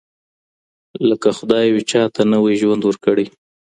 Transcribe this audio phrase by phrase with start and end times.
[1.09, 3.25] لکه خدای وي چاته نوی ژوند ورکړی